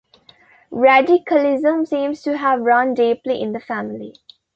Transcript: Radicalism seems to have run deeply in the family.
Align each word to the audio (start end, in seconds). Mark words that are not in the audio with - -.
Radicalism 0.71 1.85
seems 1.85 2.23
to 2.23 2.35
have 2.35 2.61
run 2.61 2.95
deeply 2.95 3.39
in 3.39 3.51
the 3.51 3.59
family. 3.59 4.15